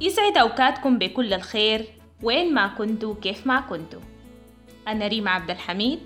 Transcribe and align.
يسعد 0.00 0.38
أوقاتكم 0.38 0.98
بكل 0.98 1.34
الخير 1.34 1.86
وين 2.22 2.54
ما 2.54 2.66
كنتوا 2.66 3.14
كيف 3.22 3.46
ما 3.46 3.60
كنتوا. 3.60 4.00
أنا 4.88 5.06
ريما 5.06 5.30
عبد 5.30 5.50
الحميد 5.50 6.00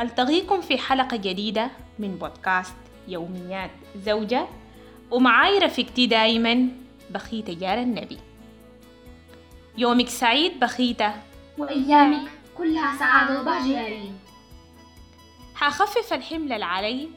ألتقيكم 0.00 0.60
في 0.60 0.78
حلقة 0.78 1.16
جديدة 1.16 1.70
من 1.98 2.16
بودكاست 2.16 2.74
يوميات 3.08 3.70
زوجة 3.96 4.46
ومعاي 5.10 5.58
رفيقتي 5.58 6.06
دايما 6.06 6.68
بخيتة 7.10 7.52
جار 7.54 7.78
النبي. 7.78 8.18
يومك 9.78 10.08
سعيد 10.08 10.60
بخيتة. 10.60 11.12
وأيامك 11.58 12.30
كلها 12.58 12.98
سعادة 12.98 13.40
وبهجة. 13.40 13.66
يا 13.66 13.88
ريم 13.88 14.18
حخفف 15.54 16.12
الحمل 16.12 16.52
اللي 16.52 16.64
علي 16.64 17.08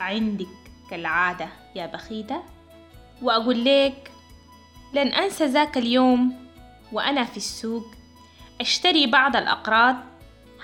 عندك 0.00 0.46
كالعادة 0.90 1.48
يا 1.74 1.86
بخيتة 1.86 2.42
وأقول 3.22 3.64
لك 3.64 4.10
لن 4.92 5.08
أنسى 5.08 5.46
ذاك 5.46 5.78
اليوم 5.78 6.36
وأنا 6.92 7.24
في 7.24 7.36
السوق. 7.36 7.86
أشتري 8.60 9.06
بعض 9.06 9.36
الأقراط 9.36 9.96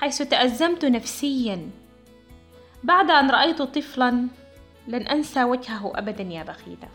حيث 0.01 0.23
تأزمت 0.23 0.85
نفسيا. 0.85 1.71
بعد 2.85 3.11
أن 3.11 3.31
رأيت 3.31 3.63
طفلا 3.63 4.29
لن 4.89 5.07
أنسى 5.07 5.45
وجهه 5.45 5.93
أبدا 5.95 6.23
يا 6.23 6.43
بخيتة 6.43 6.89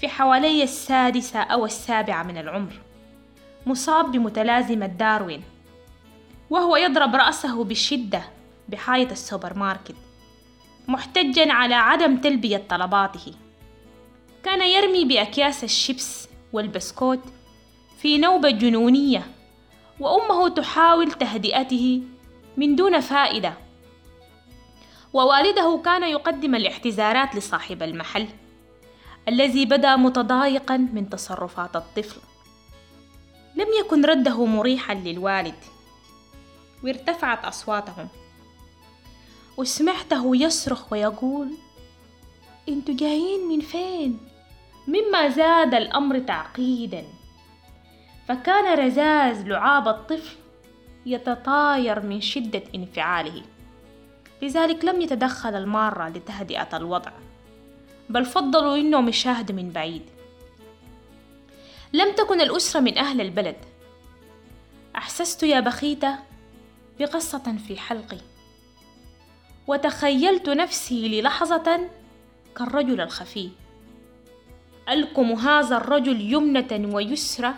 في 0.00 0.08
حوالي 0.08 0.62
السادسة 0.62 1.40
أو 1.40 1.64
السابعة 1.64 2.22
من 2.22 2.38
العمر 2.38 2.80
مصاب 3.66 4.12
بمتلازمة 4.12 4.86
داروين 4.86 5.42
وهو 6.50 6.76
يضرب 6.76 7.14
رأسه 7.14 7.64
بشدة 7.64 8.22
بحائط 8.68 9.10
السوبر 9.10 9.58
ماركت 9.58 9.96
محتجا 10.88 11.52
على 11.52 11.74
عدم 11.74 12.16
تلبية 12.16 12.62
طلباته. 12.68 13.34
كان 14.44 14.62
يرمي 14.62 15.04
بأكياس 15.04 15.64
الشيبس 15.64 16.28
والبسكوت 16.52 17.20
في 17.98 18.18
نوبة 18.18 18.50
جنونية 18.50 19.26
وأمه 20.00 20.48
تحاول 20.48 21.12
تهدئته 21.12 22.02
من 22.56 22.76
دون 22.76 23.00
فائدة. 23.00 23.54
ووالده 25.12 25.80
كان 25.84 26.02
يقدم 26.02 26.54
الاعتذارات 26.54 27.36
لصاحب 27.36 27.82
المحل 27.82 28.28
الذي 29.28 29.64
بدا 29.64 29.96
متضايقا 29.96 30.76
من 30.76 31.10
تصرفات 31.10 31.76
الطفل. 31.76 32.20
لم 33.56 33.66
يكن 33.80 34.04
رده 34.04 34.44
مريحا 34.44 34.94
للوالد. 34.94 35.54
وارتفعت 36.84 37.44
أصواتهم. 37.44 38.08
وسمعته 39.56 40.36
يصرخ 40.36 40.92
ويقول 40.92 41.50
أنتوا 42.68 42.94
جايين 42.94 43.48
من 43.48 43.60
فين؟ 43.60 44.18
مما 44.88 45.28
زاد 45.28 45.74
الأمر 45.74 46.18
تعقيدا. 46.18 47.04
فكان 48.28 48.78
رزاز 48.78 49.46
لعاب 49.46 49.88
الطفل 49.88 50.36
يتطاير 51.06 52.00
من 52.00 52.20
شدة 52.20 52.62
انفعاله. 52.74 53.42
لذلك 54.42 54.84
لم 54.84 55.00
يتدخل 55.00 55.54
المارة 55.54 56.08
لتهدئة 56.08 56.76
الوضع 56.76 57.12
بل 58.08 58.24
فضلوا 58.24 58.76
إنهم 58.76 59.08
يشاهدوا 59.08 59.56
من 59.56 59.70
بعيد. 59.70 60.02
لم 61.92 62.14
تكن 62.14 62.40
الأسرة 62.40 62.80
من 62.80 62.98
أهل 62.98 63.20
البلد. 63.20 63.56
أحسست 64.96 65.42
يا 65.42 65.60
بخيتة 65.60 66.18
بقصة 67.00 67.56
في 67.68 67.76
حلقي. 67.76 68.18
وتخيلت 69.66 70.48
نفسي 70.48 71.08
للحظة 71.08 71.88
كالرجل 72.56 73.00
الخفي. 73.00 73.50
ألكم 74.88 75.32
هذا 75.32 75.76
الرجل 75.76 76.20
يمنة 76.20 76.94
ويسرى 76.94 77.54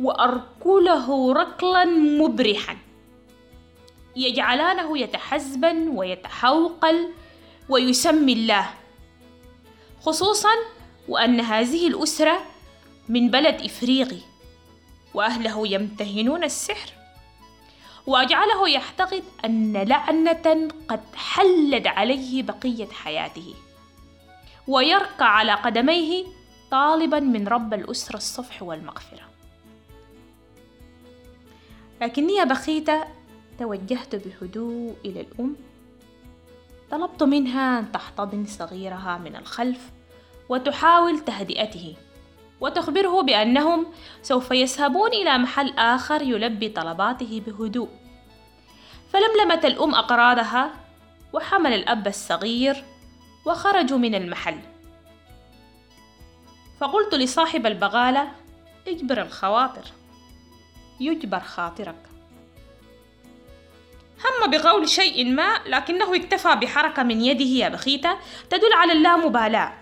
وأركله 0.00 1.32
ركلا 1.32 1.84
مبرحا. 1.84 2.76
يجعلانه 4.16 4.98
يتحزبن 4.98 5.88
ويتحوقل 5.88 7.08
ويسمي 7.68 8.32
الله. 8.32 8.70
خصوصا 10.00 10.54
وأن 11.08 11.40
هذه 11.40 11.88
الأسرة 11.88 12.40
من 13.08 13.30
بلد 13.30 13.60
إفريقي 13.62 14.20
وأهله 15.14 15.68
يمتهنون 15.68 16.44
السحر. 16.44 16.90
وأجعله 18.06 18.68
يعتقد 18.68 19.24
أن 19.44 19.76
لعنة 19.76 20.68
قد 20.88 21.00
حلت 21.14 21.86
عليه 21.86 22.42
بقية 22.42 22.88
حياته. 22.88 23.54
ويركع 24.68 25.24
على 25.24 25.52
قدميه 25.54 26.41
طالبا 26.72 27.20
من 27.20 27.48
رب 27.48 27.74
الأسرة 27.74 28.16
الصفح 28.16 28.62
والمغفرة. 28.62 29.28
لكني 32.00 32.44
بخيتة 32.44 33.04
توجهت 33.58 34.14
بهدوء 34.14 34.96
إلى 35.04 35.20
الأم. 35.20 35.56
طلبت 36.90 37.22
منها 37.22 37.78
أن 37.78 37.92
تحتضن 37.92 38.46
صغيرها 38.46 39.18
من 39.18 39.36
الخلف 39.36 39.90
وتحاول 40.48 41.18
تهدئته 41.18 41.96
وتخبره 42.60 43.22
بأنهم 43.22 43.86
سوف 44.22 44.50
يذهبون 44.50 45.10
إلى 45.10 45.38
محل 45.38 45.78
آخر 45.78 46.22
يلبي 46.22 46.68
طلباته 46.68 47.42
بهدوء. 47.46 47.88
فلملمت 49.12 49.64
الأم 49.64 49.94
أقراضها 49.94 50.70
وحمل 51.32 51.72
الأب 51.72 52.06
الصغير 52.06 52.84
وخرجوا 53.46 53.98
من 53.98 54.14
المحل. 54.14 54.71
فقلت 56.82 57.14
لصاحب 57.14 57.66
البغالة 57.66 58.28
اجبر 58.88 59.22
الخواطر 59.22 59.84
يجبر 61.00 61.40
خاطرك. 61.40 61.96
هم 64.24 64.50
بقول 64.50 64.88
شيء 64.88 65.30
ما 65.30 65.60
لكنه 65.66 66.16
اكتفى 66.16 66.54
بحركة 66.54 67.02
من 67.02 67.20
يده 67.20 67.44
يا 67.44 67.68
بخيتة 67.68 68.16
تدل 68.50 68.72
على 68.72 68.92
اللامبالاة. 68.92 69.72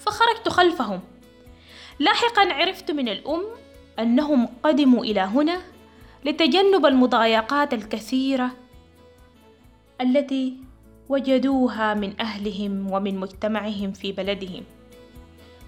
فخرجت 0.00 0.48
خلفهم. 0.48 1.00
لاحقا 1.98 2.52
عرفت 2.52 2.90
من 2.90 3.08
الأم 3.08 3.44
أنهم 3.98 4.48
قدموا 4.62 5.04
إلى 5.04 5.20
هنا 5.20 5.60
لتجنب 6.24 6.86
المضايقات 6.86 7.74
الكثيرة 7.74 8.50
التي 10.00 10.56
وجدوها 11.08 11.94
من 11.94 12.20
أهلهم 12.20 12.92
ومن 12.92 13.18
مجتمعهم 13.18 13.92
في 13.92 14.12
بلدهم. 14.12 14.64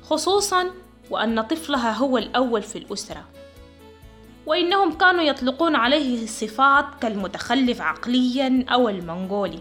خصوصا 0.05 0.71
وأن 1.11 1.41
طفلها 1.41 1.93
هو 1.93 2.19
الأول 2.19 2.63
في 2.63 2.79
الأسرة. 2.79 3.25
وإنهم 4.47 4.93
كانوا 4.93 5.23
يطلقون 5.23 5.77
عليه 5.77 6.27
صفات 6.27 6.85
كالمتخلف 7.01 7.81
عقليا 7.81 8.65
أو 8.69 8.89
المنغولي. 8.89 9.61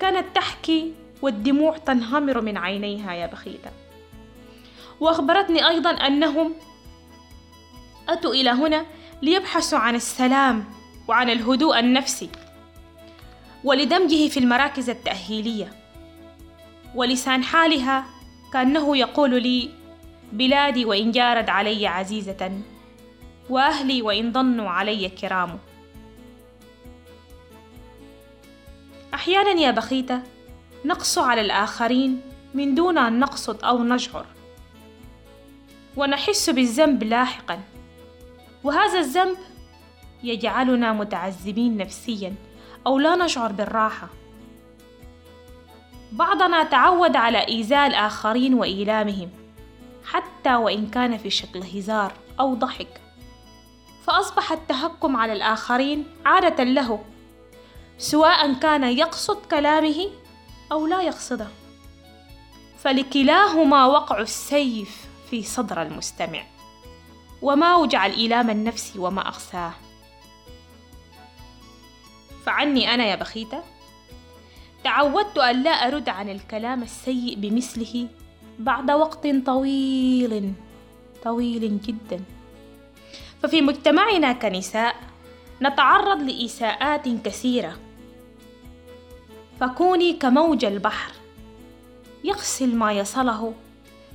كانت 0.00 0.36
تحكي 0.36 0.92
والدموع 1.22 1.76
تنهمر 1.76 2.40
من 2.40 2.56
عينيها 2.56 3.14
يا 3.14 3.26
بخيتة 3.26 3.70
وأخبرتني 5.00 5.68
أيضا 5.68 5.90
أنهم 5.90 6.54
أتوا 8.08 8.34
إلى 8.34 8.50
هنا 8.50 8.86
ليبحثوا 9.22 9.78
عن 9.78 9.94
السلام 9.94 10.64
وعن 11.08 11.30
الهدوء 11.30 11.78
النفسي 11.78 12.28
ولدمجه 13.64 14.28
في 14.28 14.40
المراكز 14.40 14.90
التأهيلية. 14.90 15.72
ولسان 16.94 17.44
حالها 17.44 18.04
كأنه 18.54 18.96
يقول 18.96 19.42
لي 19.42 19.70
بلادي 20.32 20.84
وإن 20.84 21.10
جارت 21.10 21.48
علي 21.48 21.86
عزيزة 21.86 22.60
وأهلي 23.50 24.02
وإن 24.02 24.32
ظنوا 24.32 24.68
علي 24.68 25.08
كرام. 25.08 25.58
أحيانا 29.14 29.50
يا 29.50 29.70
بخيتة 29.70 30.22
نقسو 30.84 31.22
على 31.22 31.40
الآخرين 31.40 32.20
من 32.54 32.74
دون 32.74 32.98
أن 32.98 33.18
نقصد 33.18 33.64
أو 33.64 33.84
نشعر 33.84 34.26
ونحس 35.96 36.50
بالذنب 36.50 37.02
لاحقا 37.02 37.60
وهذا 38.64 38.98
الذنب 38.98 39.36
يجعلنا 40.22 40.92
متعذبين 40.92 41.76
نفسيا 41.76 42.34
أو 42.86 42.98
لا 42.98 43.16
نشعر 43.16 43.52
بالراحة. 43.52 44.08
بعضنا 46.14 46.64
تعود 46.64 47.16
على 47.16 47.48
إيذاء 47.48 47.86
الآخرين 47.86 48.54
وإيلامهم 48.54 49.30
حتى 50.04 50.54
وإن 50.54 50.90
كان 50.90 51.18
في 51.18 51.30
شكل 51.30 51.62
هزار 51.62 52.12
أو 52.40 52.54
ضحك. 52.54 53.00
فأصبح 54.06 54.52
التهكم 54.52 55.16
على 55.16 55.32
الآخرين 55.32 56.06
عادة 56.26 56.64
له 56.64 57.04
سواء 57.98 58.52
كان 58.52 58.84
يقصد 58.84 59.46
كلامه 59.46 60.10
أو 60.72 60.86
لا 60.86 61.02
يقصده. 61.02 61.48
فلكلاهما 62.78 63.86
وقع 63.86 64.18
السيف 64.18 65.06
في 65.30 65.42
صدر 65.42 65.82
المستمع. 65.82 66.42
وما 67.42 67.66
أوجع 67.66 68.06
الإيلام 68.06 68.50
النفسي 68.50 68.98
وما 68.98 69.28
أخساه 69.28 69.72
فعني 72.46 72.94
أنا 72.94 73.04
يا 73.04 73.16
بخيتة 73.16 73.62
تعودت 74.84 75.38
أن 75.38 75.62
لا 75.62 75.70
أرد 75.70 76.08
عن 76.08 76.28
الكلام 76.28 76.82
السيء 76.82 77.34
بمثله 77.36 78.08
بعد 78.58 78.90
وقت 78.90 79.26
طويل 79.46 80.52
طويل 81.24 81.80
جدا. 81.80 82.20
ففي 83.42 83.62
مجتمعنا 83.62 84.32
كنساء 84.32 84.96
نتعرض 85.62 86.22
لإساءات 86.22 87.08
كثيرة. 87.08 87.76
فكوني 89.60 90.12
كموج 90.12 90.64
البحر 90.64 91.12
يغسل 92.24 92.76
ما 92.76 92.92
يصله 92.92 93.54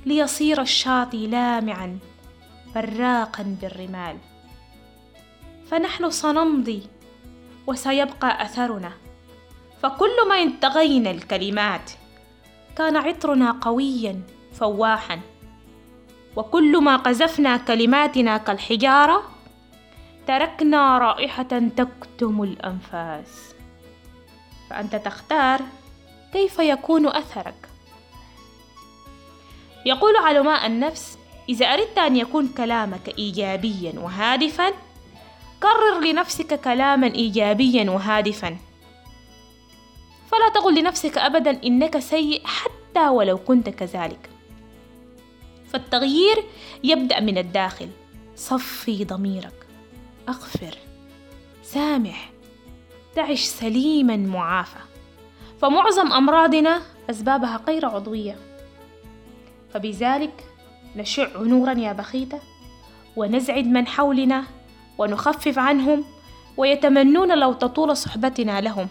ليصير 0.06 0.60
الشاطئ 0.60 1.26
لامعا 1.26 1.98
براقا 2.74 3.56
بالرمال. 3.62 4.16
فنحن 5.70 6.10
سنمضي 6.10 6.82
وسيبقى 7.66 8.42
أثرنا. 8.42 8.92
فكل 9.82 10.28
ما 10.28 10.42
انتغينا 10.42 11.10
الكلمات 11.10 11.90
كان 12.76 12.96
عطرنا 12.96 13.50
قويا 13.60 14.22
فواحا. 14.52 15.20
وكل 16.36 16.82
ما 16.82 16.96
قذفنا 16.96 17.56
كلماتنا 17.56 18.36
كالحجارة 18.36 19.22
تركنا 20.26 20.98
رائحة 20.98 21.68
تكتم 21.76 22.42
الأنفاس. 22.42 23.54
فأنت 24.70 24.96
تختار 24.96 25.60
كيف 26.32 26.58
يكون 26.58 27.06
أثرك. 27.06 27.68
يقول 29.86 30.16
علماء 30.16 30.66
النفس 30.66 31.18
إذا 31.48 31.66
أردت 31.66 31.98
أن 31.98 32.16
يكون 32.16 32.48
كلامك 32.48 33.18
ايجابيا 33.18 33.92
وهادفا 34.00 34.70
كرر 35.62 36.00
لنفسك 36.00 36.60
كلاما 36.60 37.06
ايجابيا 37.06 37.90
وهادفا. 37.90 38.56
فلا 40.30 40.48
تقل 40.54 40.80
لنفسك 40.80 41.18
ابدا 41.18 41.60
إنك 41.64 41.98
سيء 41.98 42.42
حتى 42.44 43.08
ولو 43.08 43.38
كنت 43.38 43.68
كذلك. 43.68 44.30
فالتغيير 45.72 46.44
يبدأ 46.84 47.20
من 47.20 47.38
الداخل. 47.38 47.88
صفي 48.36 49.04
ضميرك. 49.04 49.66
أغفر. 50.28 50.76
سامح. 51.62 52.30
تعش 53.14 53.40
سليما 53.40 54.16
معافى. 54.16 54.78
فمعظم 55.62 56.12
أمراضنا 56.12 56.82
أسبابها 57.10 57.60
غير 57.68 57.86
عضوية. 57.86 58.36
فبذلك 59.74 60.44
نشع 60.96 61.28
نورا 61.42 61.72
يا 61.72 61.92
بخيتة 61.92 62.40
ونزعج 63.16 63.64
من 63.64 63.86
حولنا 63.86 64.44
ونخفف 64.98 65.58
عنهم 65.58 66.04
ويتمنون 66.56 67.38
لو 67.38 67.52
تطول 67.52 67.96
صحبتنا 67.96 68.60
لهم. 68.60 68.88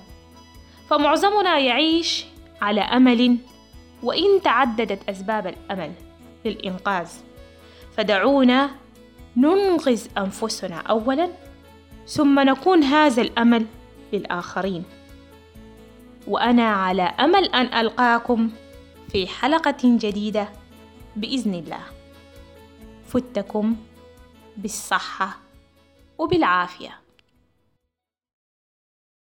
فمعظمنا 0.89 1.59
يعيش 1.59 2.25
على 2.61 2.81
أمل 2.81 3.37
وإن 4.03 4.41
تعددت 4.41 5.09
أسباب 5.09 5.47
الأمل 5.47 5.93
للإنقاذ. 6.45 7.09
فدعونا 7.97 8.69
ننقذ 9.37 10.07
أنفسنا 10.17 10.77
اولا 10.77 11.29
ثم 12.07 12.39
نكون 12.39 12.83
هذا 12.83 13.21
الأمل 13.21 13.65
للآخرين. 14.13 14.83
وأنا 16.27 16.69
على 16.69 17.03
أمل 17.03 17.45
أن 17.45 17.79
ألقاكم 17.79 18.49
في 19.11 19.27
حلقة 19.27 19.77
جديدة 19.83 20.49
بإذن 21.15 21.53
الله. 21.53 21.83
فتكم 23.07 23.75
بالصحة 24.57 25.37
وبالعافية. 26.17 26.99